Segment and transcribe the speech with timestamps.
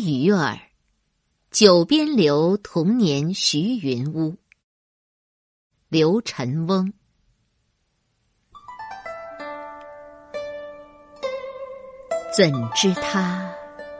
[0.00, 0.58] 鱼儿，
[1.50, 4.36] 九边留童年徐云屋。
[5.90, 6.90] 刘晨翁。
[12.34, 13.54] 怎知他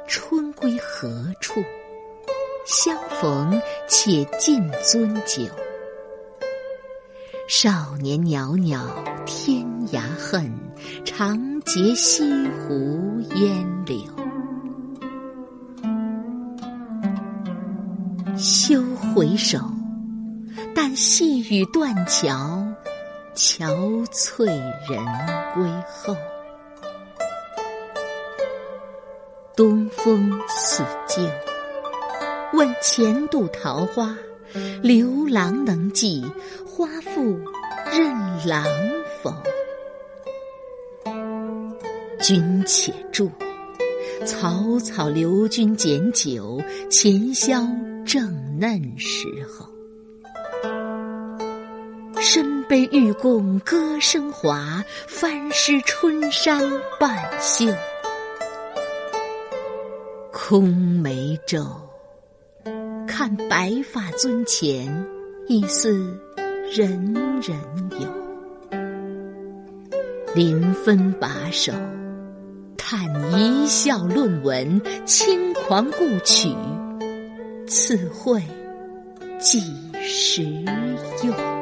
[0.09, 1.62] 春归何处？
[2.67, 5.53] 相逢且尽樽酒。
[7.46, 10.51] 少年袅袅天涯恨，
[11.05, 14.20] 长结西湖烟柳。
[18.40, 19.58] 休回首，
[20.75, 22.66] 但细雨断桥，
[23.35, 24.46] 憔悴
[24.89, 25.04] 人
[25.54, 26.16] 归后。
[29.54, 31.22] 东风似旧，
[32.55, 34.16] 问前度桃花，
[34.80, 36.25] 刘郎能记
[36.66, 37.38] 花复
[37.92, 38.64] 任郎
[39.22, 39.34] 否？
[42.19, 43.30] 君且住，
[44.27, 47.66] 草草留君检酒，前宵
[48.04, 49.66] 正嫩时候。
[52.20, 56.62] 身背玉供歌声华，翻湿春衫
[56.98, 57.66] 半袖。
[60.30, 61.64] 空眉皱，
[63.06, 65.06] 看白发尊前，
[65.48, 66.14] 一似
[66.70, 67.58] 人人
[67.98, 68.78] 有。
[70.34, 71.72] 临分把手，
[72.81, 72.98] 看
[73.39, 76.48] 一笑论文，轻狂故曲，
[77.69, 78.42] 此会
[79.39, 79.61] 几
[80.00, 80.42] 时
[81.23, 81.59] 有？